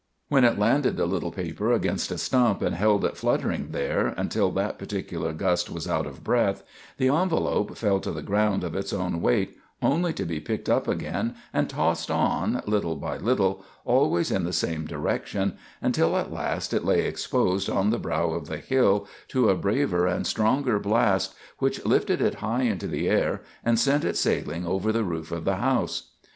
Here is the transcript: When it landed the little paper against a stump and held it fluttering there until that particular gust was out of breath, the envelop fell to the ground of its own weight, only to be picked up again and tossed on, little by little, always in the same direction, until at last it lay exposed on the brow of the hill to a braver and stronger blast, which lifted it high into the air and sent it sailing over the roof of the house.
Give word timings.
When 0.29 0.43
it 0.43 0.57
landed 0.57 0.97
the 0.97 1.05
little 1.05 1.29
paper 1.31 1.71
against 1.71 2.09
a 2.09 2.17
stump 2.17 2.63
and 2.63 2.73
held 2.73 3.05
it 3.05 3.15
fluttering 3.15 3.67
there 3.69 4.15
until 4.17 4.49
that 4.53 4.79
particular 4.79 5.31
gust 5.31 5.69
was 5.69 5.87
out 5.87 6.07
of 6.07 6.23
breath, 6.23 6.63
the 6.97 7.05
envelop 7.05 7.77
fell 7.77 7.99
to 7.99 8.09
the 8.11 8.23
ground 8.23 8.63
of 8.63 8.73
its 8.73 8.93
own 8.93 9.21
weight, 9.21 9.55
only 9.79 10.11
to 10.13 10.25
be 10.25 10.39
picked 10.39 10.67
up 10.69 10.87
again 10.87 11.35
and 11.53 11.69
tossed 11.69 12.09
on, 12.09 12.63
little 12.65 12.95
by 12.95 13.17
little, 13.17 13.63
always 13.85 14.31
in 14.31 14.43
the 14.43 14.53
same 14.53 14.85
direction, 14.87 15.55
until 15.83 16.17
at 16.17 16.33
last 16.33 16.73
it 16.73 16.83
lay 16.83 17.05
exposed 17.05 17.69
on 17.69 17.91
the 17.91 17.99
brow 17.99 18.31
of 18.31 18.47
the 18.47 18.57
hill 18.57 19.07
to 19.27 19.49
a 19.49 19.55
braver 19.55 20.07
and 20.07 20.25
stronger 20.25 20.79
blast, 20.79 21.35
which 21.59 21.85
lifted 21.85 22.21
it 22.23 22.33
high 22.41 22.63
into 22.63 22.87
the 22.87 23.07
air 23.07 23.43
and 23.63 23.77
sent 23.77 24.03
it 24.03 24.17
sailing 24.17 24.65
over 24.65 24.91
the 24.91 25.03
roof 25.03 25.31
of 25.31 25.45
the 25.45 25.57
house. 25.57 26.09